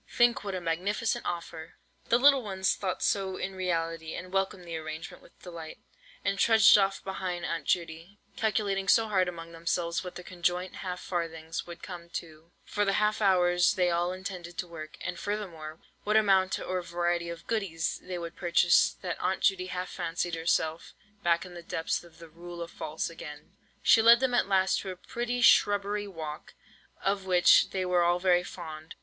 [0.09, 1.75] Think what a magnificent offer!"
[2.09, 5.77] The little ones thought so in reality, and welcomed the arrangement with delight,
[6.25, 10.99] and trudged off behind Aunt Judy, calculating so hard among themselves what their conjoint half
[11.01, 15.79] farthings would come to, for the half hours they all intended to work, and furthermore,
[16.03, 20.95] what amount or variety of "goodies" they would purchase, that Aunt Judy half fancied herself
[21.21, 23.55] back in the depths of the "Rule of False" again!
[23.83, 26.55] She led them at last to a pretty shrubbery walk,
[27.03, 28.95] of which they were all very fond.